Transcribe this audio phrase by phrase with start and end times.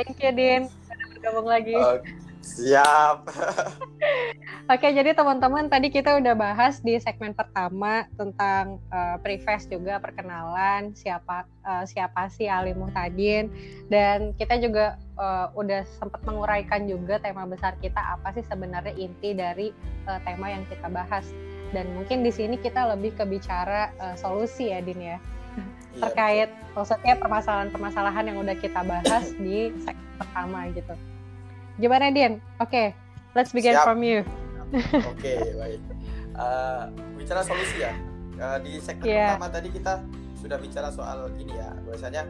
[0.00, 0.64] Thank you, Din.
[0.88, 1.76] Sudah bergabung lagi.
[1.76, 2.00] Uh,
[2.40, 3.28] siap.
[4.72, 10.96] Oke, jadi teman-teman tadi kita udah bahas di segmen pertama tentang uh, preface juga perkenalan
[10.96, 13.52] siapa uh, siapa sih Ali Muhtadin
[13.92, 19.36] dan kita juga uh, udah sempat menguraikan juga tema besar kita apa sih sebenarnya inti
[19.36, 19.68] dari
[20.08, 21.28] uh, tema yang kita bahas
[21.76, 25.20] dan mungkin di sini kita lebih ke bicara uh, solusi ya Din ya
[25.60, 30.94] iya, terkait maksudnya permasalahan-permasalahan yang udah kita bahas di segmen pertama gitu.
[31.80, 32.38] Gimana Din?
[32.60, 32.86] Oke, okay,
[33.32, 33.84] let's begin Siap.
[33.88, 34.20] from you.
[34.74, 35.80] Oke, okay, baik.
[36.36, 37.92] Uh, bicara solusi ya.
[38.40, 39.36] Uh, di segmen yeah.
[39.36, 40.00] pertama tadi kita
[40.40, 42.24] sudah bicara soal ini ya, bahwasanya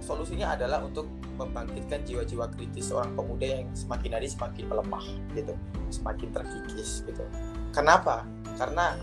[0.00, 5.54] solusinya adalah untuk membangkitkan jiwa-jiwa kritis seorang pemuda yang semakin hari semakin melemah gitu,
[5.90, 7.24] semakin terkikis gitu.
[7.74, 8.22] Kenapa?
[8.54, 8.94] Karena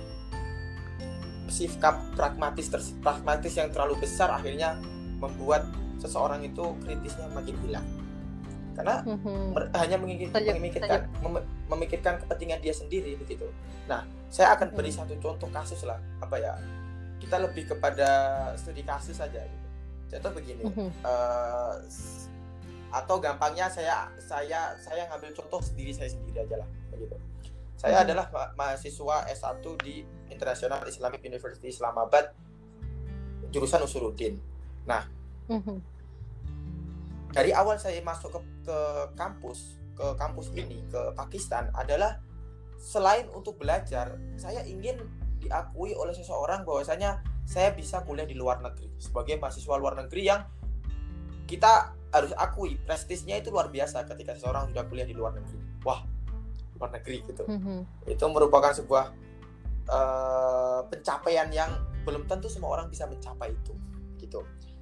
[1.52, 2.72] sikap pragmatis
[3.04, 4.80] pragmatis yang terlalu besar akhirnya
[5.20, 5.68] membuat
[6.00, 7.86] seseorang itu kritisnya makin hilang
[8.72, 9.76] karena mm-hmm.
[9.76, 13.48] hanya memikirkan memikirkan, mem memikirkan kepentingan dia sendiri begitu.
[13.88, 15.12] Nah, saya akan beri mm-hmm.
[15.12, 16.56] satu contoh kasus lah apa ya
[17.20, 18.10] kita lebih kepada
[18.56, 19.44] studi kasus saja.
[19.44, 19.68] Gitu.
[20.18, 20.90] Contoh begini, mm-hmm.
[21.04, 21.76] uh,
[22.92, 27.16] atau gampangnya saya saya saya ngambil contoh sendiri saya sendiri aja lah begitu.
[27.80, 28.06] Saya hmm.
[28.08, 32.32] adalah ma mahasiswa S1 di International Islamic University Islamabad
[33.52, 34.40] jurusan Usuluddin.
[34.88, 35.06] Nah,
[35.52, 35.80] hmm.
[37.36, 38.78] dari awal saya masuk ke, ke
[39.20, 42.18] kampus ke kampus ini ke Pakistan adalah
[42.82, 44.98] selain untuk belajar, saya ingin
[45.38, 50.42] diakui oleh seseorang bahwasanya saya bisa kuliah di luar negeri sebagai mahasiswa luar negeri yang
[51.46, 55.60] kita harus akui prestisnya itu luar biasa ketika seseorang sudah kuliah di luar negeri.
[55.84, 56.02] Wah,
[56.82, 58.10] luar negeri gitu mm-hmm.
[58.10, 59.14] itu merupakan sebuah
[59.92, 61.70] uh, pencapaian yang
[62.08, 63.74] belum tentu semua orang bisa mencapai itu
[64.18, 64.42] gitu.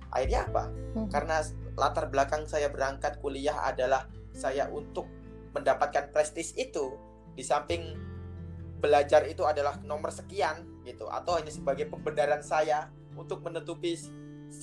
[0.10, 0.70] Akhirnya apa?
[0.70, 1.08] Mm-hmm.
[1.14, 1.38] karena
[1.78, 5.06] latar belakang saya berangkat kuliah adalah saya untuk
[5.54, 6.98] mendapatkan prestis itu.
[7.34, 7.96] Di samping
[8.80, 11.08] belajar itu adalah nomor sekian gitu.
[11.08, 13.96] Atau hanya sebagai pembenaran saya untuk menutupi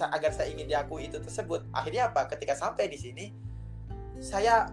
[0.03, 1.63] agar saya ingin diakui itu tersebut.
[1.71, 2.27] Akhirnya apa?
[2.27, 3.27] Ketika sampai di sini
[4.19, 4.67] saya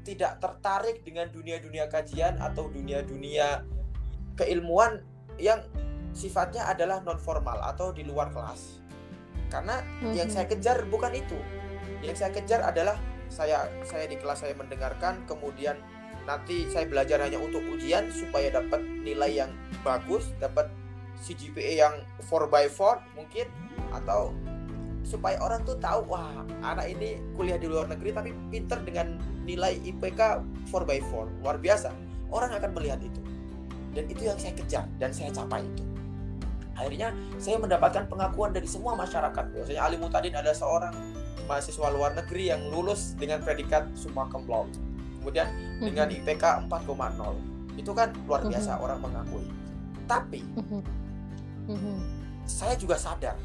[0.00, 3.62] tidak tertarik dengan dunia-dunia kajian atau dunia-dunia
[4.40, 5.04] keilmuan
[5.36, 5.60] yang
[6.16, 8.80] sifatnya adalah non formal atau di luar kelas.
[9.52, 10.14] Karena mm-hmm.
[10.16, 11.36] yang saya kejar bukan itu.
[12.00, 12.96] Yang saya kejar adalah
[13.30, 15.78] saya saya di kelas saya mendengarkan kemudian
[16.26, 19.52] nanti saya belajar hanya untuk ujian supaya dapat nilai yang
[19.86, 20.68] bagus, dapat
[21.20, 23.46] CGPA yang 4 by 4 mungkin
[23.92, 24.32] atau
[25.04, 29.16] supaya orang tuh tahu wah anak ini kuliah di luar negeri tapi pinter dengan
[29.48, 30.20] nilai IPK
[30.68, 31.90] 4x4 luar biasa
[32.30, 33.20] orang akan melihat itu
[33.94, 35.84] dan itu yang saya kejar dan saya capai itu
[36.78, 40.94] akhirnya saya mendapatkan pengakuan dari semua masyarakat biasanya Ali Mutadin adalah seorang
[41.44, 44.72] mahasiswa luar negeri yang lulus dengan predikat summa cum laude
[45.20, 45.84] kemudian mm-hmm.
[45.84, 48.84] dengan IPK 4,0 itu kan luar biasa mm-hmm.
[48.86, 49.46] orang mengakui
[50.08, 50.40] tapi
[51.68, 51.96] mm-hmm.
[52.48, 53.36] saya juga sadar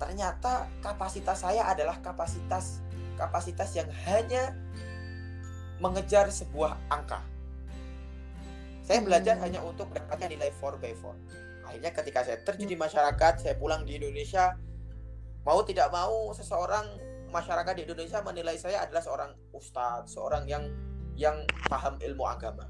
[0.00, 2.80] ternyata kapasitas saya adalah kapasitas
[3.20, 4.56] kapasitas yang hanya
[5.80, 7.20] mengejar sebuah angka.
[8.90, 11.62] Saya belajar hanya untuk mendapatkan nilai 4 by 4.
[11.62, 14.58] Akhirnya ketika saya terjun di masyarakat, saya pulang di Indonesia,
[15.46, 16.98] mau tidak mau seseorang
[17.30, 20.66] masyarakat di Indonesia menilai saya adalah seorang ustadz, seorang yang
[21.14, 21.38] yang
[21.70, 22.66] paham ilmu agama.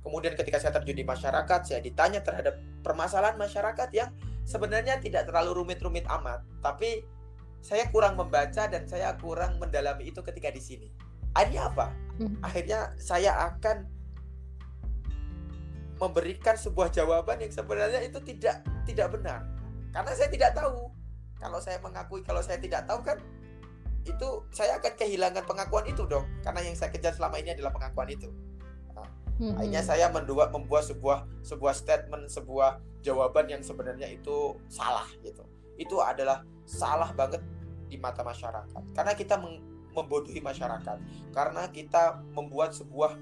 [0.00, 4.08] Kemudian ketika saya terjun di masyarakat, saya ditanya terhadap permasalahan masyarakat yang
[4.48, 7.04] sebenarnya tidak terlalu rumit-rumit amat, tapi
[7.60, 10.88] saya kurang membaca dan saya kurang mendalami itu ketika di sini.
[11.36, 11.92] Akhirnya apa?
[12.16, 12.40] Hmm.
[12.40, 13.99] Akhirnya saya akan
[16.00, 19.44] memberikan sebuah jawaban yang sebenarnya itu tidak tidak benar.
[19.92, 20.88] Karena saya tidak tahu.
[21.36, 23.20] Kalau saya mengakui kalau saya tidak tahu kan
[24.08, 26.24] itu saya akan kehilangan pengakuan itu dong.
[26.40, 28.32] Karena yang saya kejar selama ini adalah pengakuan itu
[29.40, 35.42] hmm Akhirnya saya membuat membuat sebuah sebuah statement, sebuah jawaban yang sebenarnya itu salah gitu.
[35.80, 37.40] Itu adalah salah banget
[37.88, 38.92] di mata masyarakat.
[38.92, 40.96] Karena kita membodohi masyarakat.
[41.32, 43.16] Karena kita membuat sebuah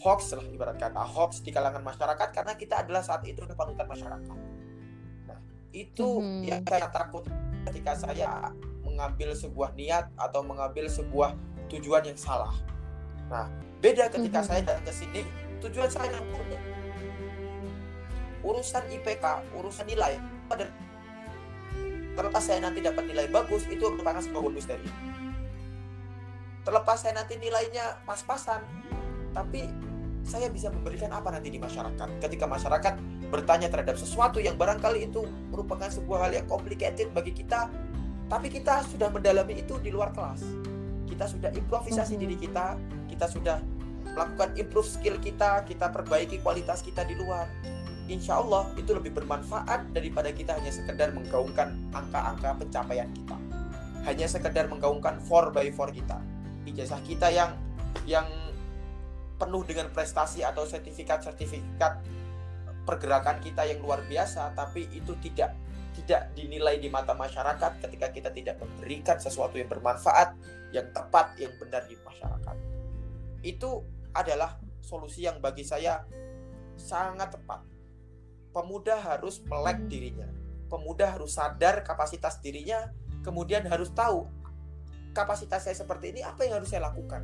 [0.00, 4.38] hoax lah ibarat kata hoax di kalangan masyarakat karena kita adalah saat itu panutan masyarakat.
[5.28, 5.38] Nah,
[5.74, 6.42] itu mm-hmm.
[6.48, 7.24] yang saya takut
[7.70, 8.50] ketika saya
[8.82, 11.36] mengambil sebuah niat atau mengambil sebuah
[11.68, 12.52] tujuan yang salah.
[13.28, 13.48] Nah,
[13.84, 14.48] beda ketika mm-hmm.
[14.48, 15.20] saya datang ke sini
[15.62, 16.58] tujuan saya murni
[18.42, 19.24] urusan IPK
[19.54, 20.18] urusan nilai
[20.50, 20.66] pada
[22.18, 24.84] terlepas saya nanti dapat nilai bagus itu merupakan sebuah bonus dari
[26.66, 28.60] terlepas saya nanti nilainya pas-pasan
[29.32, 29.68] tapi
[30.22, 32.22] saya bisa memberikan apa nanti di masyarakat?
[32.22, 32.94] Ketika masyarakat
[33.28, 37.66] bertanya terhadap sesuatu yang barangkali itu merupakan sebuah hal yang complicated bagi kita
[38.30, 40.40] tapi kita sudah mendalami itu di luar kelas.
[41.04, 42.78] Kita sudah improvisasi diri kita
[43.10, 43.60] kita sudah
[44.12, 47.48] melakukan improve skill kita kita perbaiki kualitas kita di luar.
[48.08, 53.36] Insya Allah itu lebih bermanfaat daripada kita hanya sekedar menggaungkan angka-angka pencapaian kita.
[54.02, 56.18] Hanya sekedar menggaungkan 4 by 4 kita.
[56.66, 57.54] Ijazah kita yang
[58.08, 58.26] yang
[59.42, 61.98] penuh dengan prestasi atau sertifikat-sertifikat
[62.86, 65.58] pergerakan kita yang luar biasa tapi itu tidak
[65.98, 70.38] tidak dinilai di mata masyarakat ketika kita tidak memberikan sesuatu yang bermanfaat
[70.70, 72.56] yang tepat yang benar di masyarakat.
[73.44, 73.84] Itu
[74.16, 76.06] adalah solusi yang bagi saya
[76.80, 77.60] sangat tepat.
[78.56, 80.30] Pemuda harus melek dirinya.
[80.72, 82.88] Pemuda harus sadar kapasitas dirinya
[83.22, 84.26] kemudian harus tahu
[85.14, 87.22] kapasitas saya seperti ini apa yang harus saya lakukan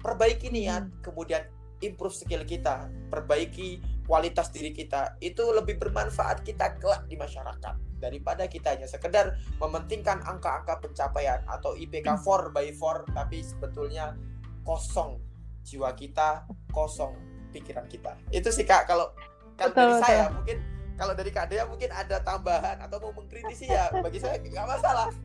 [0.00, 1.00] perbaiki niat, hmm.
[1.04, 1.44] kemudian
[1.80, 8.48] improve skill kita, perbaiki kualitas diri kita, itu lebih bermanfaat kita kelak di masyarakat daripada
[8.48, 12.52] kita hanya sekedar mementingkan angka-angka pencapaian atau IPK 4 hmm.
[12.56, 14.16] by 4 tapi sebetulnya
[14.64, 15.20] kosong
[15.64, 17.12] jiwa kita, kosong
[17.52, 18.16] pikiran kita.
[18.32, 19.12] Itu sih Kak kalau
[19.60, 20.04] kalau dari betul.
[20.08, 20.56] saya mungkin
[20.96, 25.08] kalau dari Kak Dea mungkin ada tambahan atau mau mengkritisi ya bagi saya nggak masalah.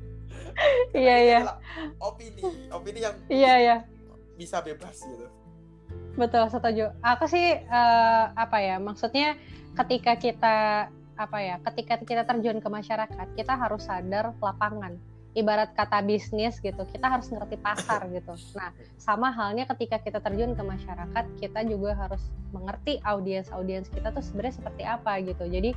[0.93, 1.39] Iya iya.
[1.99, 3.77] Opini, opini yang Iya iya
[4.35, 5.27] bisa bebas gitu.
[6.15, 6.95] Betul, setuju.
[7.03, 8.79] Aku sih uh, apa ya?
[8.79, 9.35] Maksudnya
[9.75, 10.57] ketika kita
[11.15, 11.55] apa ya?
[11.63, 14.95] Ketika kita terjun ke masyarakat, kita harus sadar lapangan.
[15.35, 18.39] Ibarat kata bisnis gitu, kita harus ngerti pasar gitu.
[18.55, 22.23] Nah, sama halnya ketika kita terjun ke masyarakat, kita juga harus
[22.55, 25.43] mengerti audiens-audiens kita tuh sebenarnya seperti apa gitu.
[25.43, 25.75] Jadi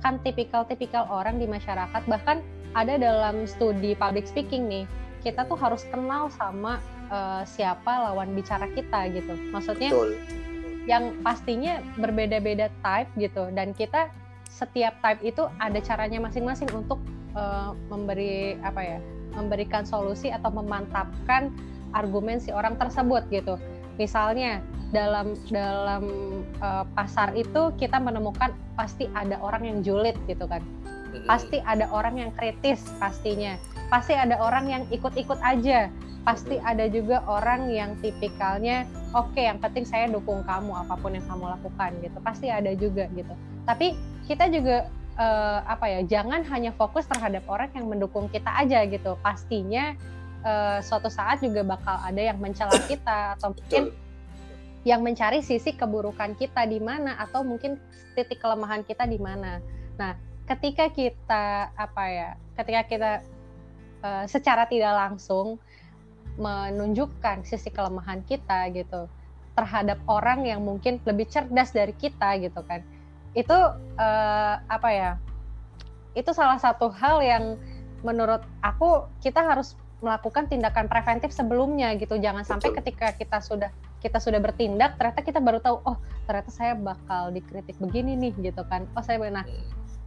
[0.00, 2.40] kan tipikal-tipikal orang di masyarakat bahkan
[2.78, 4.84] ada dalam studi public speaking nih,
[5.26, 6.78] kita tuh harus kenal sama
[7.10, 9.34] uh, siapa lawan bicara kita gitu.
[9.52, 10.16] Maksudnya Betul.
[10.88, 14.08] yang pastinya berbeda-beda type gitu dan kita
[14.50, 16.98] setiap type itu ada caranya masing-masing untuk
[17.36, 19.00] uh, memberi apa ya?
[19.30, 21.54] memberikan solusi atau memantapkan
[21.94, 23.54] argumen si orang tersebut gitu.
[23.94, 24.58] Misalnya
[24.90, 26.04] dalam dalam
[26.58, 30.66] uh, pasar itu kita menemukan pasti ada orang yang julid gitu kan.
[31.30, 33.54] Pasti ada orang yang kritis pastinya.
[33.86, 38.84] Pasti ada orang yang ikut-ikut aja pasti ada juga orang yang tipikalnya
[39.16, 42.18] oke okay, yang penting saya dukung kamu apa pun yang kamu lakukan gitu.
[42.20, 43.32] Pasti ada juga gitu.
[43.64, 43.96] Tapi
[44.28, 44.86] kita juga
[45.16, 49.16] uh, apa ya jangan hanya fokus terhadap orang yang mendukung kita aja gitu.
[49.24, 49.96] Pastinya
[50.44, 53.92] uh, suatu saat juga bakal ada yang mencela kita atau mungkin
[54.80, 57.76] yang mencari sisi keburukan kita di mana atau mungkin
[58.16, 59.60] titik kelemahan kita di mana.
[60.00, 60.16] Nah
[60.48, 63.12] ketika kita apa ya ketika kita
[64.02, 65.60] uh, secara tidak langsung
[66.40, 69.06] menunjukkan sisi kelemahan kita gitu
[69.52, 72.80] terhadap orang yang mungkin lebih cerdas dari kita gitu kan.
[73.36, 73.54] Itu
[74.00, 75.10] uh, apa ya
[76.16, 77.60] itu salah satu hal yang
[78.02, 82.16] menurut aku kita harus melakukan tindakan preventif sebelumnya gitu.
[82.16, 83.68] Jangan sampai ketika kita sudah
[84.00, 88.64] kita sudah bertindak ternyata kita baru tahu oh ternyata saya bakal dikritik begini nih gitu
[88.64, 88.88] kan.
[88.96, 89.44] Oh saya benar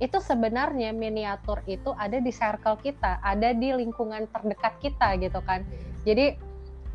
[0.01, 5.62] itu sebenarnya miniatur itu ada di circle kita ada di lingkungan terdekat kita gitu kan
[6.04, 6.38] jadi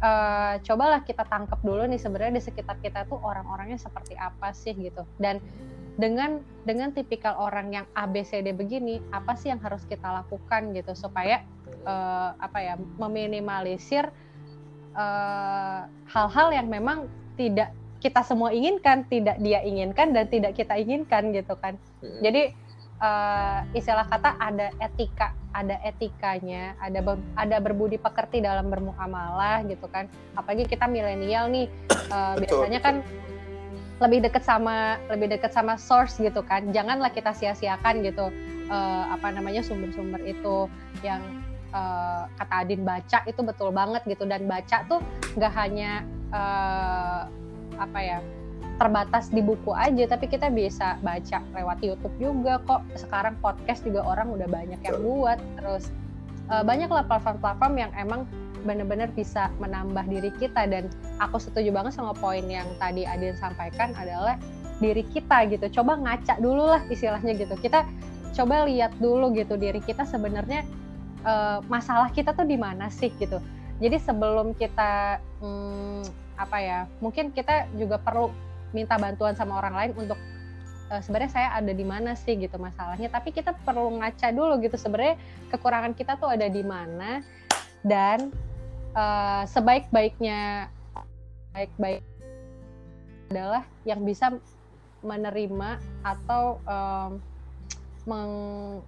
[0.03, 4.75] uh, cobalah kita tangkap dulu nih sebenarnya di sekitar kita tuh orang-orangnya seperti apa sih
[4.75, 5.03] gitu.
[5.19, 5.43] Dan
[5.99, 11.43] dengan dengan tipikal orang yang ABCD begini, apa sih yang harus kita lakukan gitu supaya
[11.83, 14.07] uh, apa ya meminimalisir
[14.99, 20.79] eh, hal-hal uh, yang memang tidak kita semua inginkan, tidak dia inginkan dan tidak kita
[20.79, 21.75] inginkan gitu kan.
[22.23, 22.55] Jadi
[23.03, 29.87] uh, istilah kata ada etika, ada etikanya, ada ber, ada berbudi pekerti dalam bermuamalah gitu
[29.91, 30.07] kan.
[30.35, 31.67] Apalagi kita milenial nih,
[32.15, 33.03] uh, biasanya kan
[33.99, 36.71] lebih dekat sama lebih dekat sama source gitu kan.
[36.71, 38.31] Janganlah kita sia-siakan gitu
[38.71, 40.71] uh, apa namanya sumber-sumber itu
[41.03, 41.21] yang
[41.75, 45.01] uh, kata Adin baca itu betul banget gitu dan baca tuh
[45.35, 47.27] nggak hanya uh,
[47.79, 48.19] apa ya
[48.79, 52.87] terbatas di buku aja tapi kita bisa baca lewat YouTube juga kok.
[52.95, 55.39] Sekarang podcast juga orang udah banyak yang buat.
[55.59, 55.91] Terus
[56.49, 58.25] uh, banyaklah platform-platform yang emang
[58.63, 60.71] benar-benar bisa menambah diri kita.
[60.71, 60.87] Dan
[61.19, 64.39] aku setuju banget sama poin yang tadi Adin sampaikan adalah
[64.79, 65.83] diri kita gitu.
[65.83, 67.59] Coba ngaca dulu lah istilahnya gitu.
[67.59, 67.83] Kita
[68.39, 70.63] coba lihat dulu gitu diri kita sebenarnya
[71.27, 73.43] uh, masalah kita tuh di mana sih gitu.
[73.83, 76.03] Jadi sebelum kita hmm,
[76.39, 78.31] apa ya mungkin kita juga perlu
[78.73, 80.19] minta bantuan sama orang lain untuk
[80.93, 84.77] uh, sebenarnya saya ada di mana sih gitu masalahnya tapi kita perlu ngaca dulu gitu
[84.77, 85.17] sebenarnya
[85.53, 87.25] kekurangan kita tuh ada di mana
[87.85, 88.33] dan
[88.93, 90.69] uh, sebaik-baiknya
[91.53, 92.05] baik-baik
[93.29, 94.33] adalah yang bisa
[95.05, 97.21] menerima atau um,
[98.09, 98.35] meng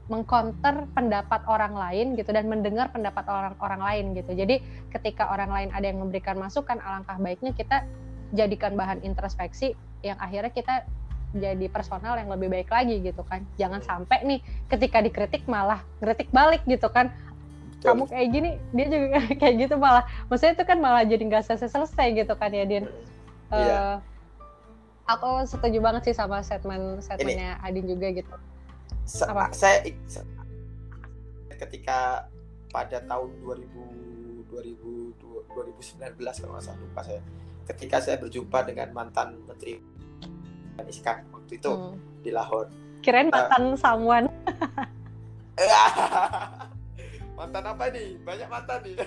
[0.08, 4.32] mengcounter pendapat orang lain gitu dan mendengar pendapat orang orang lain gitu.
[4.32, 7.84] Jadi ketika orang lain ada yang memberikan masukan alangkah baiknya kita
[8.30, 10.86] jadikan bahan introspeksi yang akhirnya kita
[11.30, 13.46] jadi personal yang lebih baik lagi gitu kan.
[13.54, 17.14] Jangan sampai nih ketika dikritik malah kritik balik gitu kan.
[17.80, 20.04] Kamu kayak gini, dia juga kayak gitu malah.
[20.28, 22.84] Maksudnya itu kan malah jadi nggak selesai-selesai gitu kan ya Din.
[23.50, 23.78] Iya.
[23.78, 23.96] Uh,
[25.10, 28.34] aku setuju banget sih sama statement statementnya Adin juga gitu
[29.04, 29.50] se apa?
[29.50, 29.82] saya
[31.58, 32.30] ketika
[32.70, 37.20] pada tahun 2000 2000 2019 kalau nggak salah lupa saya
[37.70, 39.78] ketika saya berjumpa dengan mantan menteri
[40.80, 42.24] Iskan waktu itu hmm.
[42.24, 42.66] di Lahore
[43.04, 44.24] kirain eh, mantan uh, samuan
[47.38, 48.96] mantan apa nih banyak mantan nih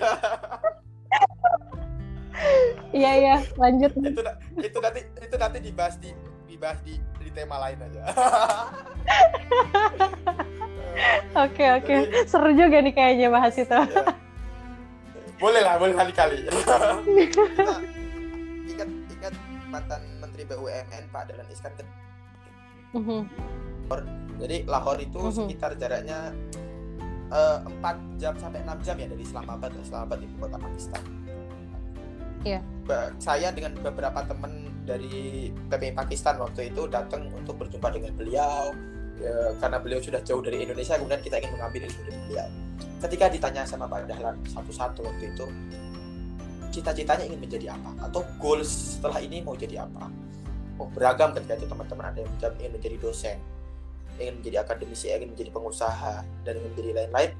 [2.98, 4.22] iya iya lanjut itu
[4.58, 6.10] itu nanti itu nanti dibahas di
[6.48, 8.02] dibahas di di tema lain aja
[11.34, 13.66] Oke oke, seru juga nih kayaknya bahas itu.
[13.66, 14.14] Ya.
[15.42, 16.46] Boleh lah, boleh kali-kali.
[19.74, 21.88] Mantan Menteri BUMN Pak Dahlan Iskan kan.
[22.94, 23.22] Uh-huh.
[24.38, 25.34] Jadi Lahore itu uh-huh.
[25.34, 26.30] sekitar jaraknya
[27.34, 29.74] eh, empat uh, jam sampai enam jam ya dari Islamabad.
[29.82, 31.02] Islamabad ibu kota Pakistan.
[32.46, 32.60] Iya.
[32.62, 33.10] Yeah.
[33.18, 38.70] Saya dengan beberapa teman dari PPI Pakistan waktu itu datang untuk berjumpa dengan beliau
[39.16, 42.48] ya, karena beliau sudah jauh dari Indonesia kemudian kita ingin mengambil ilmu dari beliau
[43.00, 45.46] ketika ditanya sama Pak Dahlan satu-satu waktu itu
[46.74, 48.10] cita-citanya ingin menjadi apa?
[48.10, 50.10] Atau goals setelah ini mau jadi apa?
[50.82, 53.38] Oh beragam ketika itu teman-teman ada yang ingin menjadi dosen
[54.18, 57.30] ingin menjadi akademisi ingin menjadi pengusaha dan ingin menjadi lain-lain.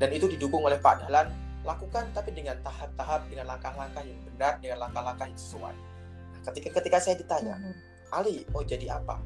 [0.00, 1.28] Dan itu didukung oleh Pak Dahlan.
[1.62, 5.74] Lakukan tapi dengan tahap-tahap dengan langkah-langkah yang benar dengan langkah-langkah yang sesuai.
[6.34, 7.74] Nah, ketika ketika saya ditanya mm -hmm.
[8.12, 9.22] Ali mau jadi apa?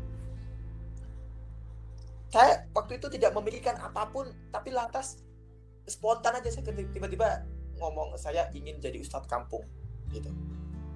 [2.28, 5.24] Saya waktu itu tidak memikirkan apa pun tapi lantas
[5.88, 9.62] spontan aja saya tiba-tiba ngomong saya ingin jadi ustadz kampung
[10.10, 10.30] gitu.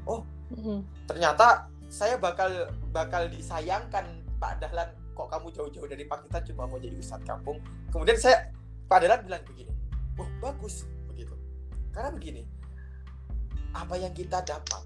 [0.08, 0.80] Oh mm-hmm.
[1.06, 6.96] ternyata saya bakal bakal disayangkan Pak Dahlan kok kamu jauh-jauh dari Pakistan cuma mau jadi
[6.96, 7.60] ustadz kampung?
[7.92, 8.48] Kemudian saya
[8.88, 9.72] Pak Dahlan bilang begini
[10.16, 11.34] oh bagus begitu.
[11.92, 12.42] Karena begini
[13.70, 14.82] apa yang kita dapat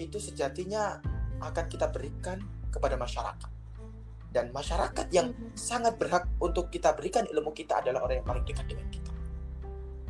[0.00, 0.98] itu sejatinya
[1.44, 2.40] akan kita berikan
[2.72, 3.50] kepada masyarakat.
[4.32, 5.52] Dan masyarakat yang mm-hmm.
[5.52, 9.11] sangat berhak untuk kita berikan ilmu kita adalah orang yang paling dekat dengan kita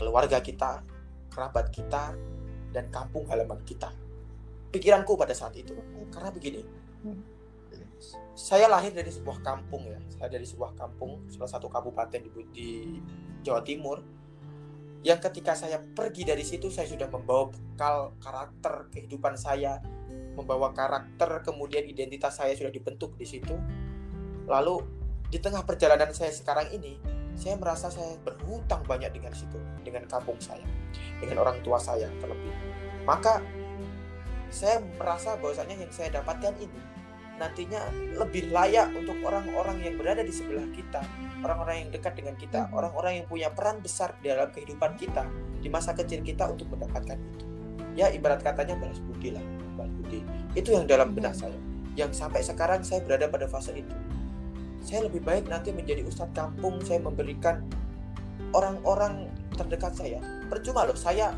[0.02, 0.82] keluarga kita
[1.30, 2.12] kerabat kita
[2.74, 3.94] dan kampung halaman kita.
[4.74, 5.78] Pikiranku pada saat itu
[6.10, 6.62] karena begini.
[7.02, 7.30] Mm-hmm.
[8.34, 9.98] saya lahir dari sebuah kampung ya.
[10.18, 12.68] Saya dari sebuah kampung salah satu kabupaten di, di
[13.46, 14.02] Jawa Timur.
[15.06, 19.82] Yang ketika saya pergi dari situ saya sudah membawa bekal karakter kehidupan saya
[20.34, 23.54] membawa karakter kemudian identitas saya sudah dibentuk di situ.
[24.50, 24.82] Lalu
[25.30, 26.98] di tengah perjalanan saya sekarang ini,
[27.36, 30.64] saya merasa saya berhutang banyak dengan situ, dengan kampung saya,
[31.18, 32.52] dengan orang tua saya terlebih.
[33.02, 33.42] Maka
[34.52, 36.80] saya merasa bahwasanya yang saya dapatkan ini
[37.40, 37.80] nantinya
[38.20, 41.00] lebih layak untuk orang-orang yang berada di sebelah kita,
[41.42, 42.76] orang-orang yang dekat dengan kita, hmm.
[42.76, 45.26] orang-orang yang punya peran besar di dalam kehidupan kita
[45.58, 47.44] di masa kecil kita untuk mendapatkan itu.
[47.96, 50.20] Ya ibarat katanya balas budi lah, balas budi.
[50.54, 51.42] Itu yang dalam benak hmm.
[51.42, 51.58] saya.
[51.92, 53.96] Yang sampai sekarang saya berada pada fase itu
[54.82, 57.62] saya lebih baik nanti menjadi ustadz kampung saya memberikan
[58.52, 60.18] orang-orang terdekat saya.
[60.50, 61.32] Percuma loh saya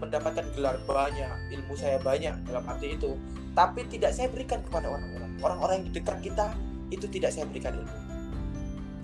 [0.00, 3.14] mendapatkan gelar banyak ilmu saya banyak dalam arti itu.
[3.52, 5.30] Tapi tidak saya berikan kepada orang-orang.
[5.44, 6.46] Orang-orang yang di dekat kita
[6.88, 7.98] itu tidak saya berikan ilmu.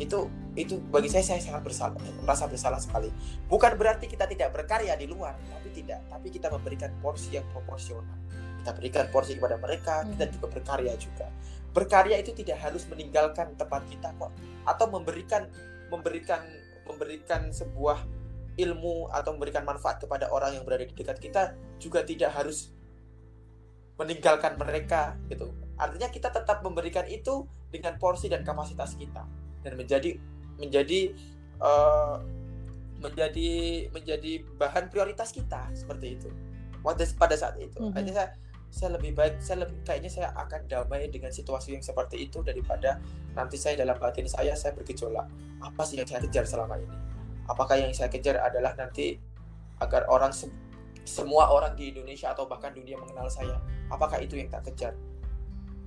[0.00, 1.92] Itu itu bagi saya saya sangat bersalah
[2.24, 3.12] merasa bersalah sekali.
[3.46, 6.00] Bukan berarti kita tidak berkarya di luar tapi tidak.
[6.08, 8.16] Tapi kita memberikan porsi yang proporsional.
[8.64, 10.32] Kita berikan porsi kepada mereka kita hmm.
[10.40, 11.28] juga berkarya juga
[11.76, 14.32] berkarya itu tidak harus meninggalkan tempat kita kok.
[14.64, 15.44] Atau memberikan
[15.92, 16.40] memberikan
[16.88, 18.00] memberikan sebuah
[18.56, 22.72] ilmu atau memberikan manfaat kepada orang yang berada di dekat kita juga tidak harus
[24.00, 25.52] meninggalkan mereka gitu.
[25.76, 29.28] Artinya kita tetap memberikan itu dengan porsi dan kapasitas kita.
[29.60, 30.16] Dan menjadi
[30.56, 31.12] menjadi
[31.60, 32.24] uh,
[32.96, 33.52] menjadi
[33.92, 36.32] menjadi bahan prioritas kita seperti itu.
[37.20, 37.76] Pada saat itu.
[37.76, 37.92] Mm -hmm.
[37.92, 38.28] akhirnya saya
[38.76, 43.00] saya lebih baik saya lebih kayaknya saya akan damai dengan situasi yang seperti itu daripada
[43.32, 45.24] nanti saya dalam batin saya saya bergejolak.
[45.64, 46.92] Apa sih yang saya kejar selama ini?
[47.48, 49.16] Apakah yang saya kejar adalah nanti
[49.80, 50.52] agar orang se
[51.08, 53.56] semua orang di Indonesia atau bahkan dunia mengenal saya?
[53.88, 54.92] Apakah itu yang tak kejar?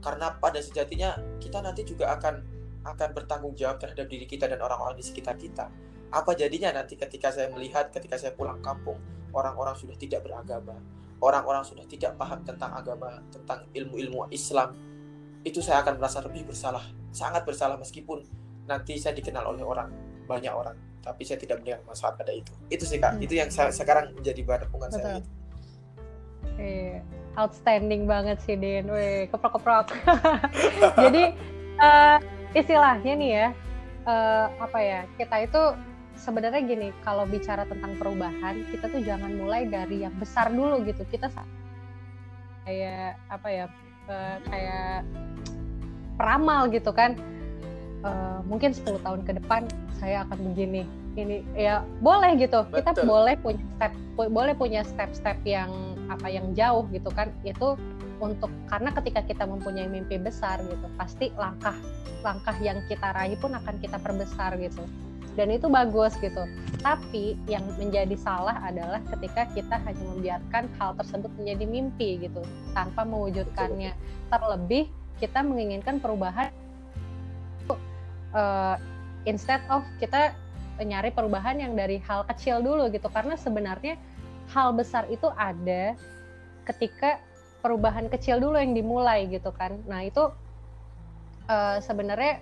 [0.02, 2.42] Karena pada sejatinya kita nanti juga akan
[2.90, 5.70] akan bertanggung jawab terhadap diri kita dan orang-orang di sekitar kita.
[6.10, 8.98] Apa jadinya nanti ketika saya melihat ketika saya pulang kampung
[9.30, 10.74] orang-orang sudah tidak beragama
[11.20, 14.76] orang-orang sudah tidak paham tentang agama, tentang ilmu-ilmu Islam,
[15.44, 18.24] itu saya akan merasa lebih bersalah, sangat bersalah meskipun
[18.68, 19.90] nanti saya dikenal oleh orang
[20.30, 23.26] banyak orang tapi saya tidak melihat manfaat pada itu itu sih kak hmm.
[23.26, 25.30] itu yang saya, sekarang menjadi bahan dukungan saya gitu.
[26.60, 27.00] Eh,
[27.40, 29.96] outstanding banget sih Din, weh keprok-keprok.
[31.08, 31.32] Jadi
[31.80, 32.20] uh,
[32.52, 33.48] istilahnya nih ya,
[34.04, 35.62] uh, apa ya kita itu
[36.20, 41.08] sebenarnya gini, kalau bicara tentang perubahan kita tuh jangan mulai dari yang besar dulu gitu.
[41.08, 41.32] Kita
[42.68, 43.66] kayak apa ya,
[44.12, 45.08] uh, kayak
[46.20, 47.16] peramal gitu kan.
[48.00, 49.68] Uh, mungkin 10 tahun ke depan
[50.00, 50.84] saya akan begini.
[51.16, 52.64] Ini ya boleh gitu.
[52.68, 52.84] Betul.
[52.84, 55.72] kita boleh punya step boleh punya step-step yang
[56.12, 57.32] apa yang jauh gitu kan.
[57.44, 57.80] Itu
[58.20, 61.76] untuk karena ketika kita mempunyai mimpi besar gitu pasti langkah
[62.20, 64.84] langkah yang kita raih pun akan kita perbesar gitu
[65.38, 66.46] dan itu bagus gitu.
[66.80, 73.04] Tapi yang menjadi salah adalah ketika kita hanya membiarkan hal tersebut menjadi mimpi gitu tanpa
[73.04, 73.94] mewujudkannya.
[74.32, 74.88] Terlebih
[75.20, 76.50] kita menginginkan perubahan
[78.32, 78.80] uh,
[79.28, 80.32] instead of kita
[80.80, 83.12] nyari perubahan yang dari hal kecil dulu gitu.
[83.12, 84.00] Karena sebenarnya
[84.50, 85.94] hal besar itu ada
[86.64, 87.20] ketika
[87.60, 89.76] perubahan kecil dulu yang dimulai gitu kan.
[89.84, 90.32] Nah itu
[91.52, 92.40] uh, sebenarnya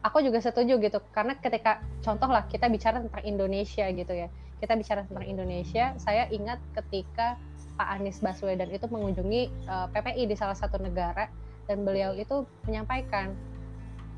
[0.00, 4.28] aku juga setuju gitu karena ketika contoh lah kita bicara tentang Indonesia gitu ya.
[4.60, 7.40] Kita bicara tentang Indonesia saya ingat ketika
[7.80, 11.32] Pak Anies Baswedan itu mengunjungi uh, eh, PPI di salah satu negara
[11.64, 13.32] dan beliau itu menyampaikan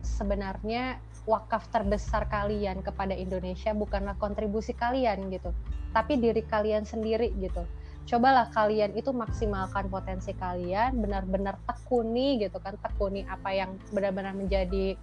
[0.03, 0.99] sebenarnya
[1.31, 5.55] wakaf terbesar kalian kepada Indonesia bukanlah kontribusi kalian gitu,
[5.95, 7.63] tapi diri kalian sendiri gitu.
[8.03, 14.99] Cobalah kalian itu maksimalkan potensi kalian, benar-benar tekuni gitu kan, tekuni apa yang benar-benar menjadi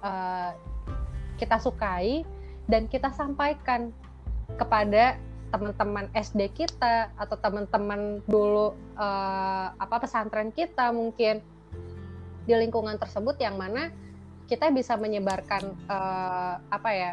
[0.00, 0.52] uh,
[1.40, 2.24] kita sukai
[2.68, 3.94] dan kita sampaikan
[4.58, 5.16] kepada
[5.50, 11.42] teman-teman SD kita atau teman-teman dulu uh, apa pesantren kita mungkin
[12.46, 13.90] di lingkungan tersebut yang mana
[14.46, 17.12] kita bisa menyebarkan uh, apa ya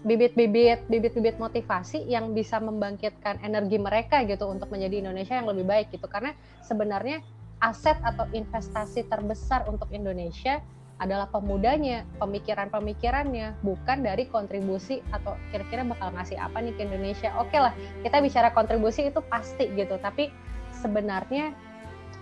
[0.00, 5.86] bibit-bibit bibit-bibit motivasi yang bisa membangkitkan energi mereka gitu untuk menjadi Indonesia yang lebih baik
[5.92, 6.08] gitu.
[6.08, 6.32] Karena
[6.64, 7.20] sebenarnya
[7.60, 10.64] aset atau investasi terbesar untuk Indonesia
[11.00, 17.32] adalah pemudanya, pemikiran-pemikirannya, bukan dari kontribusi atau kira-kira bakal ngasih apa nih ke Indonesia.
[17.40, 17.72] Oke okay lah,
[18.04, 20.28] kita bicara kontribusi itu pasti gitu, tapi
[20.76, 21.56] sebenarnya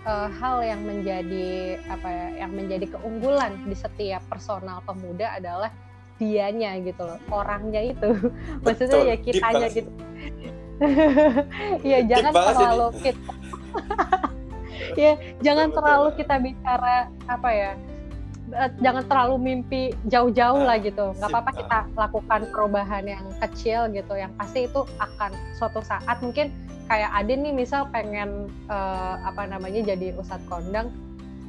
[0.07, 5.75] uh, hal yang menjadi apa ya, yang menjadi keunggulan di setiap personal pemuda adalah
[6.15, 8.31] dianya gitu loh, orangnya itu.
[8.63, 9.91] Maksudnya ya kitanya gitu.
[11.91, 13.31] ya jangan terlalu kita
[14.95, 15.13] ya
[15.43, 17.71] jangan terlalu kita bicara apa ya
[18.81, 21.13] jangan terlalu mimpi jauh-jauh lah gitu.
[21.17, 26.19] Nggak apa-apa kita lakukan perubahan yang kecil gitu yang pasti itu akan suatu saat.
[26.21, 26.51] Mungkin
[26.89, 30.89] kayak Adin nih misal pengen uh, apa namanya jadi ustadz kondang.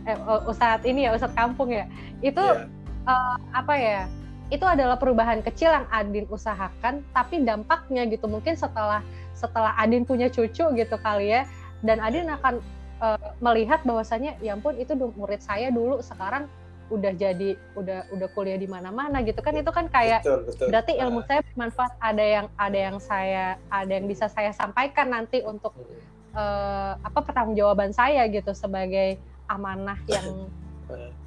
[0.08, 1.88] Eh, uh, ustadz ini ya ustadz kampung ya.
[2.20, 2.68] Itu yeah.
[3.08, 3.12] Iya.
[3.12, 4.02] uh, apa ya
[4.50, 9.00] itu adalah perubahan kecil yang Adin usahakan tapi dampaknya gitu mungkin setelah
[9.32, 11.46] setelah Adin punya cucu gitu kali ya
[11.86, 12.58] dan Adin akan
[13.00, 16.50] uh, melihat bahwasanya ya ampun itu murid saya dulu sekarang
[16.90, 20.66] udah jadi udah udah kuliah di mana-mana gitu kan itu kan kayak betul, betul.
[20.68, 25.38] berarti ilmu saya bermanfaat ada yang ada yang saya ada yang bisa saya sampaikan nanti
[25.46, 25.70] untuk
[26.34, 30.50] uh, apa pertanggungjawaban saya gitu sebagai amanah yang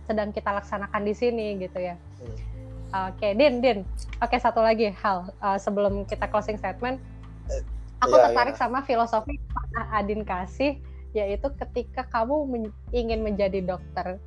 [0.04, 1.96] sedang kita laksanakan di sini gitu ya.
[1.96, 2.54] Hmm.
[2.94, 3.80] Oke, okay, Din, Din.
[4.22, 7.02] Oke, okay, satu lagi hal uh, sebelum kita closing statement.
[7.50, 7.64] Eh,
[8.04, 8.62] Aku yeah, tertarik yeah.
[8.62, 10.78] sama filosofi Pak Adin kasih,
[11.16, 14.20] yaitu ketika kamu men ingin menjadi dokter,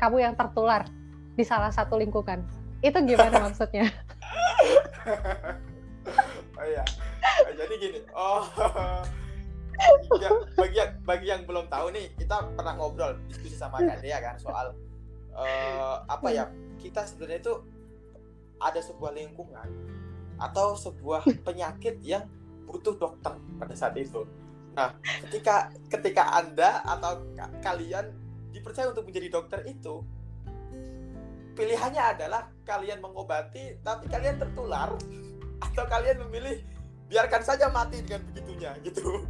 [0.00, 0.88] kamu yang tertular
[1.36, 2.40] di salah satu lingkungan.
[2.80, 3.92] Itu gimana maksudnya?
[6.56, 6.84] oh iya.
[7.52, 8.00] Jadi gini.
[8.16, 8.48] Oh.
[10.20, 10.28] Ya,
[10.60, 14.36] bagi yang bagi yang belum tahu nih, kita pernah ngobrol diskusi sama Kak Dea kan
[14.36, 14.76] soal
[15.32, 16.52] uh, apa ya?
[16.76, 17.54] Kita sebenarnya itu
[18.60, 19.68] ada sebuah lingkungan
[20.36, 22.28] atau sebuah penyakit yang
[22.68, 24.28] butuh dokter pada saat itu.
[24.76, 24.92] Nah,
[25.24, 27.24] ketika ketika Anda atau
[27.64, 28.12] kalian
[28.50, 30.02] dipercaya untuk menjadi dokter itu
[31.54, 34.94] pilihannya adalah kalian mengobati tapi kalian tertular
[35.66, 36.62] atau kalian memilih
[37.10, 39.02] biarkan saja mati dengan begitunya gitu.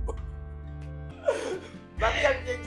[2.01, 2.61] Tapi yang, yang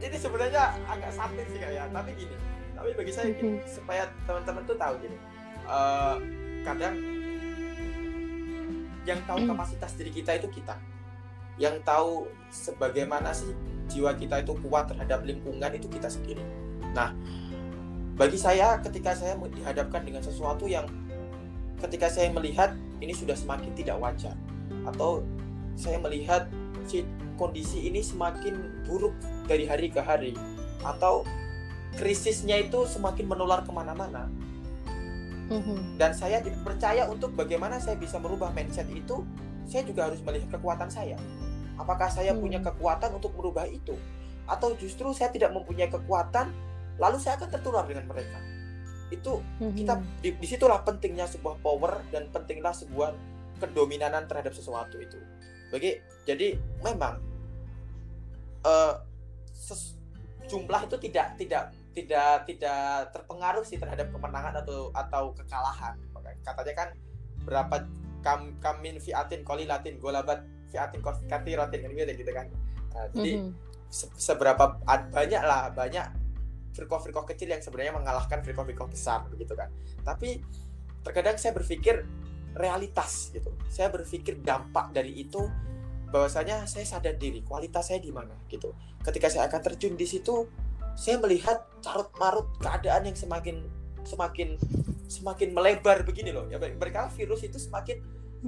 [0.00, 2.32] ini sebenarnya agak satir sih kayak tapi gini
[2.72, 5.20] tapi bagi saya gini supaya teman-teman tuh tahu gini
[5.68, 6.16] uh,
[6.64, 6.96] kadang
[9.04, 10.76] yang tahu kapasitas diri kita itu kita.
[11.60, 13.52] Yang tahu sebagaimana sih
[13.90, 16.40] jiwa kita itu kuat terhadap lingkungan itu kita sendiri.
[16.94, 17.10] Nah,
[18.14, 20.86] bagi saya ketika saya dihadapkan dengan sesuatu yang
[21.82, 24.36] ketika saya melihat ini sudah semakin tidak wajar
[24.84, 25.24] atau
[25.74, 26.46] saya melihat
[26.84, 27.02] si
[27.40, 29.16] kondisi ini semakin buruk
[29.48, 30.36] dari hari ke hari
[30.84, 31.24] atau
[31.96, 34.28] krisisnya itu semakin menular ke mana-mana
[35.48, 35.96] mm-hmm.
[35.96, 39.24] dan saya dipercaya untuk bagaimana saya bisa merubah mindset itu
[39.64, 41.16] saya juga harus melihat kekuatan saya
[41.80, 42.40] apakah saya mm.
[42.40, 43.96] punya kekuatan untuk merubah itu
[44.44, 46.52] atau justru saya tidak mempunyai kekuatan
[47.00, 48.38] lalu saya akan tertular dengan mereka
[49.10, 49.74] itu mm-hmm.
[49.74, 53.16] kita di, di situlah pentingnya sebuah power dan pentinglah sebuah
[53.58, 55.18] kedominanan terhadap sesuatu itu
[55.72, 57.18] bagi jadi memang
[58.66, 58.94] uh,
[59.50, 59.98] ses,
[60.46, 65.98] jumlah itu tidak tidak tidak tidak terpengaruh sih terhadap kemenangan atau atau kekalahan
[66.46, 66.88] katanya kan
[67.42, 67.76] berapa
[68.20, 71.26] kam kamin fiatin latin golabat fiatin rotin
[71.82, 72.46] kan gitu kan.
[72.94, 73.52] Nah, jadi mm -hmm.
[73.90, 76.06] se seberapa banyak lah banyak
[76.70, 79.68] friko-friko kecil yang sebenarnya mengalahkan friko-friko besar begitu kan.
[80.06, 80.38] Tapi
[81.02, 82.06] terkadang saya berpikir
[82.54, 83.50] realitas gitu.
[83.70, 85.46] Saya berpikir dampak dari itu
[86.10, 88.74] bahwasanya saya sadar diri kualitas saya di mana gitu.
[89.02, 90.46] Ketika saya akan terjun di situ
[90.98, 93.62] saya melihat carut marut keadaan yang semakin
[94.02, 94.58] semakin
[95.06, 96.46] semakin melebar begini loh.
[96.50, 98.02] Ya mereka virus itu semakin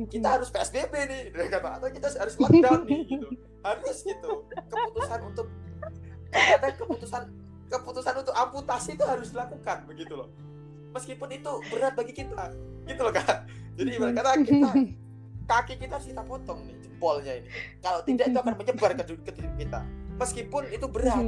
[0.08, 1.68] kita harus PSBB nih kata.
[1.80, 3.28] Atau kita harus lockdown nih gitu.
[3.60, 4.30] Harus gitu.
[4.48, 5.46] Keputusan untuk
[6.32, 7.22] ada keputusan
[7.68, 10.28] keputusan untuk amputasi itu harus dilakukan begitu loh.
[10.92, 12.52] Meskipun itu berat bagi kita
[12.82, 13.46] gitu loh kan
[13.78, 14.70] jadi kata kita
[15.50, 17.48] kaki kita harus kita potong nih jempolnya ini.
[17.82, 19.80] Kalau tidak itu akan menyebar ke, ke diri kita.
[20.20, 21.24] Meskipun itu berat.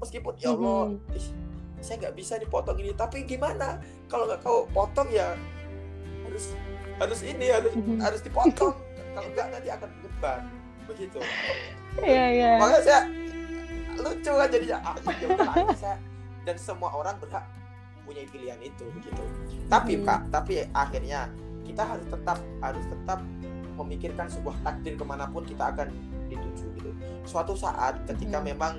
[0.00, 1.26] Meskipun ya Allah ih,
[1.82, 2.92] saya nggak bisa dipotong ini.
[2.96, 3.80] Tapi gimana?
[4.08, 5.36] Kalau nggak kau potong ya
[6.24, 6.54] harus
[7.00, 8.76] harus ini harus harus dipotong.
[9.10, 10.38] Kalau nggak nanti akan menyebar
[10.84, 11.18] begitu.
[12.04, 12.50] Iya iya.
[12.60, 13.00] Makanya saya
[14.00, 15.28] lucu kan jadinya ah ya
[15.76, 15.96] saya
[16.48, 17.44] dan semua orang berhak
[18.04, 19.22] punya pilihan itu begitu.
[19.66, 20.04] Tapi hmm.
[20.04, 21.32] kak tapi akhirnya
[21.64, 23.18] kita harus tetap harus tetap
[23.80, 25.88] memikirkan sebuah takdir ke mana pun kita akan
[26.28, 26.90] dituju gitu.
[27.24, 28.46] Suatu saat ketika hmm.
[28.54, 28.72] memang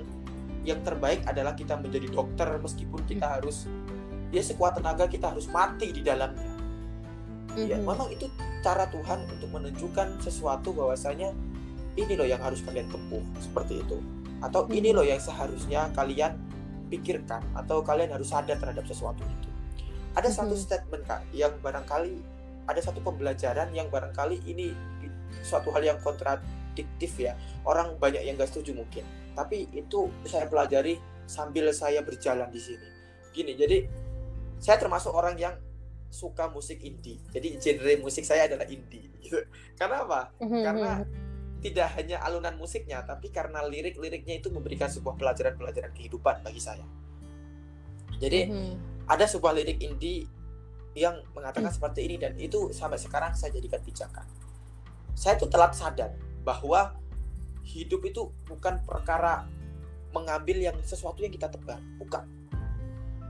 [0.62, 3.34] yang terbaik adalah kita menjadi dokter meskipun kita hmm.
[3.40, 3.66] harus
[4.30, 6.51] ya sekuat tenaga kita harus mati di dalamnya
[7.54, 7.70] mm-hmm.
[7.70, 8.26] ya memang itu
[8.60, 11.32] cara Tuhan untuk menunjukkan sesuatu bahwasanya
[11.96, 14.00] ini loh yang harus kalian tempuh seperti itu
[14.42, 14.78] atau mm-hmm.
[14.78, 16.36] ini loh yang seharusnya kalian
[16.88, 19.48] pikirkan atau kalian harus sadar terhadap sesuatu itu
[20.16, 20.36] ada mm-hmm.
[20.36, 22.16] satu statement kak yang barangkali
[22.66, 24.70] ada satu pembelajaran yang barangkali ini
[25.42, 27.34] suatu hal yang kontradiktif ya
[27.66, 29.02] orang banyak yang gak setuju mungkin
[29.34, 32.88] tapi itu saya pelajari sambil saya berjalan di sini
[33.32, 33.88] gini jadi
[34.62, 35.56] saya termasuk orang yang
[36.12, 39.40] suka musik indie jadi genre musik saya adalah indie gitu
[39.80, 40.62] karena apa mm-hmm.
[40.62, 40.92] karena
[41.62, 46.84] tidak hanya alunan musiknya tapi karena lirik-liriknya itu memberikan sebuah pelajaran-pelajaran kehidupan bagi saya
[48.20, 49.08] jadi mm-hmm.
[49.08, 50.28] ada sebuah lirik indie
[50.92, 54.28] yang mengatakan seperti ini dan itu sampai sekarang saya jadikan pijakan
[55.16, 56.12] saya tuh telat sadar
[56.44, 56.92] bahwa
[57.62, 59.46] hidup itu bukan perkara
[60.12, 62.24] mengambil yang sesuatu yang kita tebar, bukan.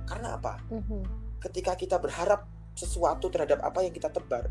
[0.05, 0.59] Karena apa?
[1.38, 4.48] Ketika kita berharap sesuatu terhadap apa yang kita tebar,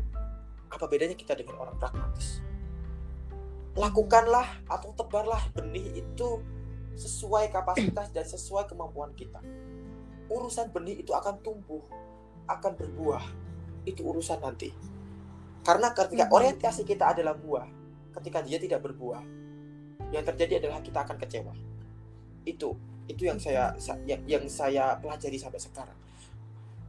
[0.70, 2.42] apa bedanya kita dengan orang pragmatis?
[3.74, 6.40] Lakukanlah atau tebarlah benih itu
[6.94, 9.40] sesuai kapasitas dan sesuai kemampuan kita.
[10.28, 11.82] Urusan benih itu akan tumbuh,
[12.46, 13.24] akan berbuah.
[13.88, 14.70] Itu urusan nanti.
[15.64, 16.36] Karena ketika mm-hmm.
[16.36, 17.66] orientasi kita adalah buah,
[18.20, 19.24] ketika dia tidak berbuah,
[20.12, 21.54] yang terjadi adalah kita akan kecewa
[22.44, 22.74] itu
[23.10, 23.74] itu yang saya
[24.06, 25.98] yang, yang saya pelajari sampai sekarang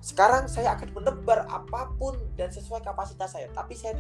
[0.04, 3.48] sekarang saya akan menebar apa pun dan sesuai kapasitas saya.
[3.56, 3.96] Tapi saya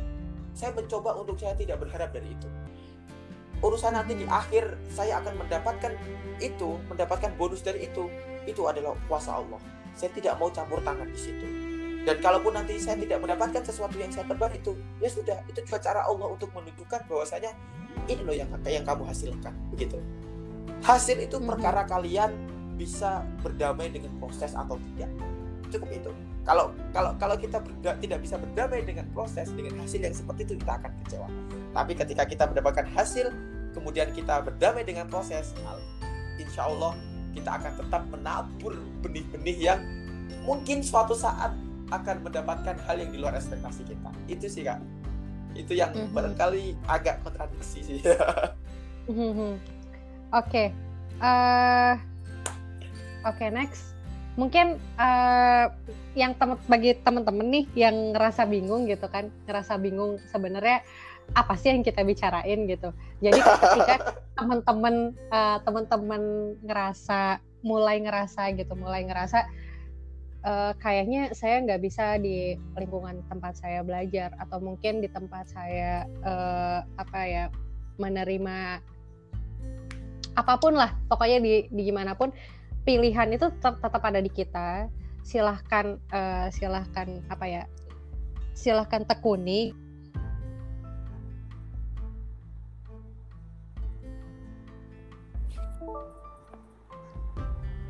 [0.52, 2.52] saya mencoba untuk saya tidak berharap dari itu.
[3.64, 5.96] Urusan nanti di akhir saya akan mendapatkan
[6.44, 8.12] itu mendapatkan bonus dari itu.
[8.44, 9.64] Itu adalah kuasa Allah.
[9.96, 11.48] Saya tidak mau campur tangan di situ.
[12.04, 15.80] Dan kalaupun nanti saya tidak mendapatkan sesuatu yang saya tebar itu ya sudah itu juga
[15.80, 17.56] cara Allah untuk menunjukkan bahwasanya
[18.12, 19.96] ini loh yang yang kamu hasilkan begitu.
[20.84, 22.36] Hasil itu perkara kalian
[22.76, 25.08] bisa berdamai dengan proses atau tidak
[25.74, 26.12] cukup itu
[26.44, 30.54] kalau kalau kalau kita berda, tidak bisa berdamai dengan proses dengan hasil yang seperti itu
[30.62, 31.28] kita akan kecewa
[31.74, 33.34] tapi ketika kita mendapatkan hasil
[33.74, 35.56] kemudian kita berdamai dengan proses
[36.38, 36.94] insya Allah
[37.34, 39.80] kita akan tetap menabur benih-benih yang
[40.46, 41.56] mungkin suatu saat
[41.90, 44.80] akan mendapatkan hal yang di luar ekspektasi kita itu sih kak
[45.54, 46.14] itu yang mm -hmm.
[46.14, 48.00] barangkali agak kontradiksi sih
[49.10, 49.54] mm -hmm.
[50.34, 50.68] oke okay.
[51.22, 51.94] uh, eh,
[53.26, 53.93] oke okay, next
[54.34, 55.70] mungkin uh,
[56.18, 60.82] yang tem bagi teman-teman nih yang ngerasa bingung gitu kan ngerasa bingung sebenarnya
[61.34, 62.92] apa sih yang kita bicarain gitu.
[63.24, 63.96] Jadi ketika
[64.38, 69.48] teman-teman uh, teman-teman ngerasa mulai ngerasa gitu mulai ngerasa
[70.44, 76.06] uh, kayaknya saya nggak bisa di lingkungan tempat saya belajar atau mungkin di tempat saya
[76.22, 77.46] uh, apa ya
[77.98, 78.84] menerima
[80.34, 82.34] apa pun lah pokoknya di, di gimana pun
[82.84, 84.92] pilihan itu tetap, tetap ada di kita
[85.24, 87.64] silahkan uh, silahkan apa ya
[88.54, 89.72] silahkan tekuni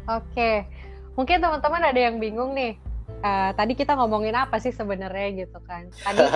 [0.03, 0.67] Oke,
[1.15, 2.75] mungkin teman-teman ada yang bingung nih.
[3.23, 5.88] Uh, tadi kita ngomongin apa sih sebenarnya gitu kan?
[5.95, 6.27] Tadi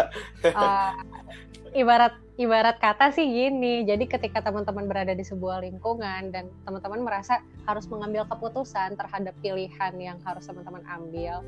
[0.56, 0.96] uh,
[1.84, 3.84] ibarat ibarat kata sih gini.
[3.84, 9.94] Jadi ketika teman-teman berada di sebuah lingkungan dan teman-teman merasa harus mengambil keputusan terhadap pilihan
[9.98, 11.42] yang harus teman-teman ambil,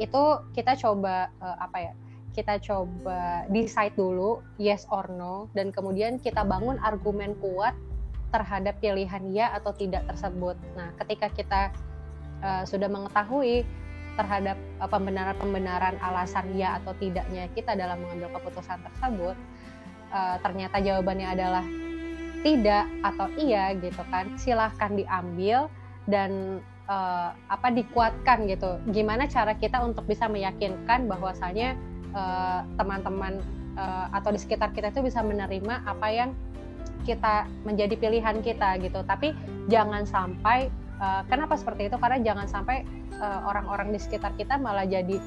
[0.00, 0.22] itu
[0.56, 1.94] kita coba uh, apa ya?
[2.32, 7.76] Kita coba decide dulu yes or no dan kemudian kita bangun argumen kuat
[8.32, 10.56] terhadap pilihan ya atau tidak tersebut.
[10.72, 11.62] Nah, ketika kita
[12.40, 13.68] uh, sudah mengetahui
[14.16, 19.36] terhadap uh, pembenaran-pembenaran alasan ya atau tidaknya kita dalam mengambil keputusan tersebut,
[20.12, 21.64] uh, ternyata jawabannya adalah
[22.44, 25.66] tidak atau iya gitu kan, silahkan diambil
[26.06, 28.78] dan uh, apa dikuatkan gitu.
[28.92, 31.74] Gimana cara kita untuk bisa meyakinkan bahwasanya
[32.76, 33.40] teman-teman
[33.76, 36.30] uh, atau di sekitar kita itu bisa menerima apa yang
[37.02, 39.02] kita menjadi pilihan kita gitu.
[39.02, 39.34] Tapi
[39.66, 40.70] jangan sampai
[41.02, 41.96] uh, kenapa seperti itu?
[41.98, 45.18] Karena jangan sampai eh, orang-orang di sekitar kita malah jadi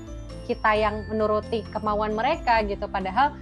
[0.45, 2.87] kita yang menuruti kemauan mereka gitu.
[2.87, 3.35] Padahal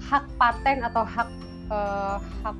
[0.00, 1.28] hak paten atau hak
[1.68, 2.56] uh, hak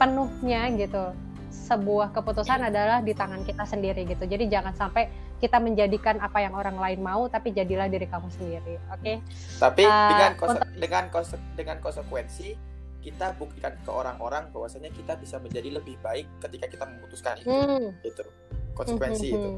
[0.00, 1.14] penuhnya gitu.
[1.54, 4.26] Sebuah keputusan adalah di tangan kita sendiri gitu.
[4.26, 5.08] Jadi jangan sampai
[5.44, 9.02] kita menjadikan apa yang orang lain mau tapi jadilah diri kamu sendiri oke?
[9.04, 9.16] Okay?
[9.60, 10.68] tapi uh, dengan untuk...
[10.80, 12.48] dengan kose dengan konsekuensi
[13.04, 17.52] kita buktikan ke orang-orang bahwasanya kita bisa menjadi lebih baik ketika kita memutuskan itu.
[17.52, 17.92] Hmm.
[18.00, 18.24] itu
[18.72, 19.36] konsekuensi hmm.
[19.36, 19.50] itu.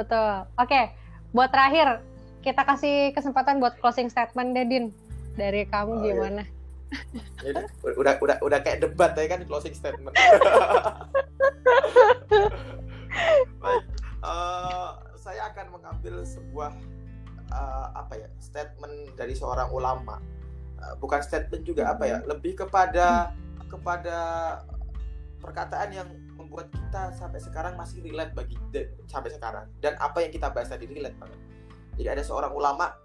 [0.00, 0.32] betul.
[0.56, 0.84] Oke okay.
[1.36, 2.00] buat terakhir
[2.40, 4.96] kita kasih kesempatan buat closing statement Dedin
[5.36, 6.06] dari kamu oh, iya.
[6.14, 6.42] gimana
[7.46, 7.62] ya.
[7.86, 10.10] udah, udah udah kayak debat ya kan closing statement
[13.62, 13.84] baik
[14.26, 16.74] uh, saya akan mengambil sebuah
[17.54, 20.18] uh, apa ya statement dari seorang ulama
[20.80, 23.36] Eh, bukan statement juga apa ya lebih kepada
[23.68, 24.18] kepada
[25.44, 26.08] perkataan yang
[26.40, 28.56] membuat kita sampai sekarang masih relate bagi
[29.04, 31.40] sampai sekarang dan apa yang kita bahas tadi relate banget
[32.00, 32.96] jadi ada seorang ulama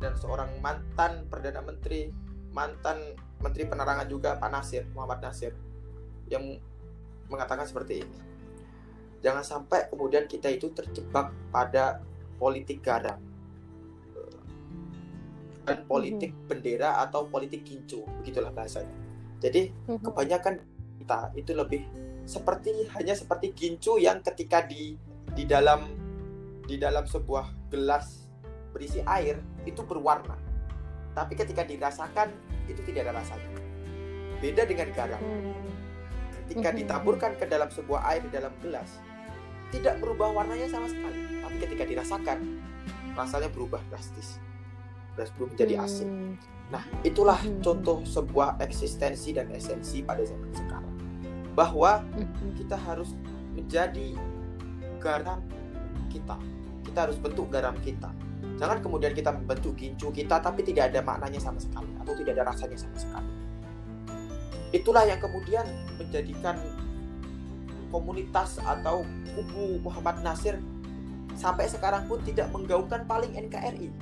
[0.00, 2.12] dan seorang mantan perdana menteri
[2.52, 5.52] mantan menteri penerangan juga Pak Nasir Muhammad Nasir
[6.28, 6.56] yang
[7.28, 8.18] mengatakan seperti ini
[9.24, 12.04] jangan sampai kemudian kita itu terjebak pada
[12.36, 13.18] politik garam
[15.66, 16.48] bukan politik mm-hmm.
[16.48, 18.94] bendera atau politik kincu begitulah bahasanya
[19.42, 20.04] jadi mm-hmm.
[20.04, 20.54] kebanyakan
[21.02, 21.82] kita itu lebih
[22.26, 24.98] seperti hanya seperti gincu yang ketika di
[25.34, 25.90] di dalam
[26.66, 28.26] di dalam sebuah gelas
[28.74, 30.38] berisi air itu berwarna
[31.12, 32.32] tapi ketika dirasakan
[32.70, 33.50] itu tidak ada rasanya
[34.38, 35.70] beda dengan garam mm-hmm.
[36.46, 39.02] ketika ditaburkan ke dalam sebuah air di dalam gelas
[39.74, 42.38] tidak berubah warnanya sama sekali tapi ketika dirasakan
[43.16, 44.38] rasanya berubah drastis
[45.16, 45.74] dan belum menjadi.
[45.80, 46.36] Hmm.
[46.68, 47.64] Nah, itulah hmm.
[47.64, 50.94] contoh sebuah eksistensi dan esensi pada zaman sekarang.
[51.56, 52.52] Bahwa hmm.
[52.60, 53.16] kita harus
[53.56, 54.12] menjadi
[55.00, 55.40] garam
[56.12, 56.36] kita.
[56.84, 58.12] Kita harus bentuk garam kita.
[58.56, 62.44] Jangan kemudian kita membentuk gincu kita tapi tidak ada maknanya sama sekali atau tidak ada
[62.52, 63.30] rasanya sama sekali.
[64.72, 65.64] Itulah yang kemudian
[66.00, 66.56] menjadikan
[67.92, 69.04] komunitas atau
[69.36, 70.56] kubu Muhammad Nasir
[71.36, 73.92] sampai sekarang pun tidak menggaungkan paling NKRI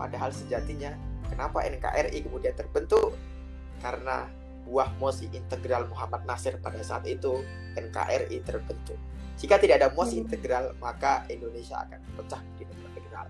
[0.00, 0.96] Padahal sejatinya
[1.28, 3.12] kenapa NKRI kemudian terbentuk?
[3.84, 4.24] Karena
[4.64, 7.44] buah mosi integral Muhammad Nasir pada saat itu
[7.76, 8.96] NKRI terbentuk.
[9.36, 10.24] Jika tidak ada mosi hmm.
[10.24, 13.28] integral, maka Indonesia akan pecah di integral.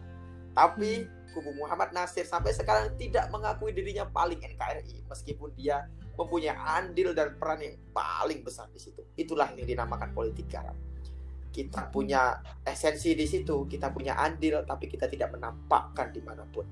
[0.52, 1.34] Tapi hmm.
[1.34, 5.86] kubu Muhammad Nasir sampai sekarang tidak mengakui dirinya paling NKRI meskipun dia
[6.18, 9.02] mempunyai andil dan peran yang paling besar di situ.
[9.14, 10.74] Itulah yang dinamakan politik garam
[11.50, 16.62] kita punya esensi di situ, kita punya andil, tapi kita tidak menampakkan di mana pun.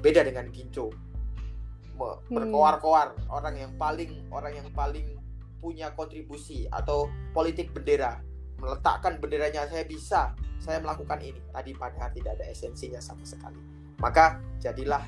[0.00, 2.32] Beda dengan Ginco, hmm.
[2.32, 5.16] berkoar-koar orang yang paling orang yang paling
[5.60, 8.20] punya kontribusi atau politik bendera,
[8.64, 11.40] meletakkan benderanya saya bisa, saya melakukan ini.
[11.52, 13.60] Tadi padahal tidak ada esensinya sama sekali.
[14.00, 15.04] Maka jadilah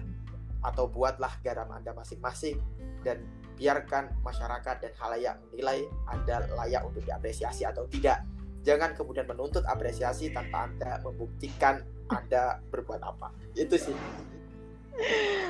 [0.61, 2.61] atau buatlah garam Anda masing-masing
[3.01, 3.25] dan
[3.57, 8.21] biarkan masyarakat dan halayak menilai Anda layak untuk diapresiasi atau tidak
[8.67, 13.95] jangan kemudian menuntut apresiasi tanpa anda membuktikan anda berbuat apa itu sih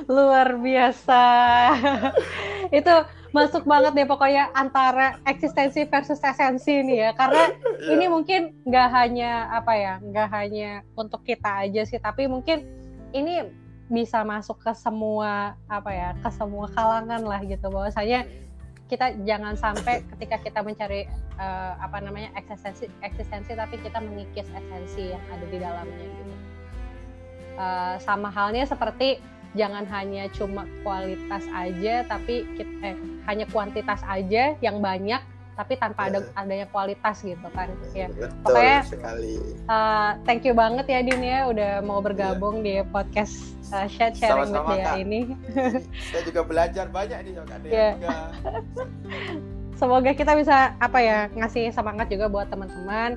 [0.04, 1.22] luar biasa
[2.78, 2.94] itu
[3.36, 7.10] masuk banget deh pokoknya antara eksistensi versus esensi nih ya.
[7.12, 7.92] Karena yeah.
[7.92, 12.64] ini mungkin nggak hanya apa ya nggak hanya untuk kita aja sih tapi mungkin
[13.12, 13.44] ini
[13.92, 17.68] bisa masuk ke semua apa ya ke semua kalangan lah gitu.
[17.68, 18.24] Bahwasanya
[18.88, 21.04] kita jangan sampai ketika kita mencari
[21.36, 26.34] uh, apa namanya eksistensi eksistensi tapi kita mengikis esensi yang ada di dalamnya gitu.
[27.56, 29.20] Uh, sama halnya seperti
[29.56, 35.18] jangan hanya cuma kualitas aja tapi kita, eh, hanya kuantitas aja yang banyak
[35.56, 39.36] tapi tanpa ada adanya kualitas gitu kan ya Betul pokoknya sekali.
[39.64, 42.84] Uh, thank you banget ya Din ya udah mau bergabung yeah.
[42.84, 45.20] di podcast uh, chat sharing with dia ini
[46.12, 47.92] saya juga belajar banyak nih sama Kak yeah.
[47.96, 48.16] juga
[49.80, 53.16] semoga kita bisa apa ya ngasih semangat juga buat teman-teman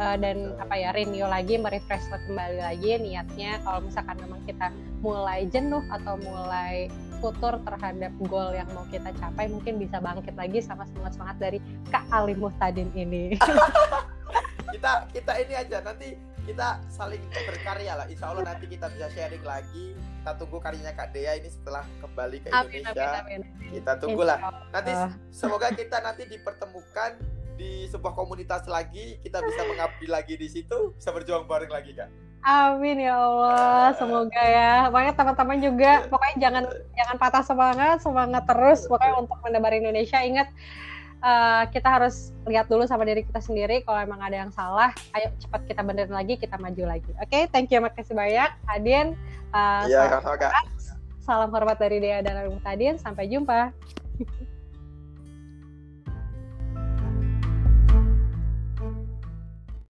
[0.00, 4.72] uh, dan apa ya renew lagi merefresh kembali lagi niatnya kalau misalkan memang kita
[5.04, 6.88] mulai jenuh atau mulai
[7.20, 11.58] futur terhadap goal yang mau kita capai mungkin bisa bangkit lagi sama semangat semangat dari
[11.92, 13.36] Kak Ali Muhtadin ini.
[14.74, 16.16] kita kita ini aja nanti
[16.48, 18.06] kita saling berkarya lah.
[18.08, 19.92] Insya Allah nanti kita bisa sharing lagi.
[19.92, 23.04] Kita tunggu karyanya Kak Dea ini setelah kembali ke Indonesia.
[23.20, 23.70] Amin, amin, amin.
[23.76, 24.38] Kita tunggulah.
[24.72, 24.92] Nanti
[25.28, 27.20] semoga kita nanti dipertemukan
[27.60, 29.20] di sebuah komunitas lagi.
[29.20, 32.08] Kita bisa mengabdi lagi di situ, bisa berjuang bareng lagi Kak.
[32.40, 34.88] Amin ya Allah, semoga ya.
[34.88, 36.64] Pokoknya teman-teman juga, pokoknya jangan
[36.96, 38.88] jangan patah semangat, semangat terus.
[38.88, 40.48] Pokoknya untuk menebar Indonesia, ingat
[41.20, 43.84] uh, kita harus lihat dulu sama diri kita sendiri.
[43.84, 44.88] Kalau emang ada yang salah,
[45.20, 47.12] ayo cepat kita benerin lagi, kita maju lagi.
[47.20, 47.42] Oke, okay?
[47.52, 49.12] thank you, makasih banyak, Adin.
[49.52, 50.64] Uh, ya, salam, hormat.
[51.20, 52.96] salam hormat dari Dea dan Tadin.
[52.96, 53.68] Sampai jumpa.